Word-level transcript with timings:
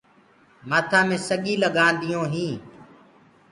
مآٿآ 0.69 0.99
مي 1.07 1.17
سڳيٚ 1.27 1.61
لگانديونٚ 1.63 2.31
هينٚ 2.33 2.57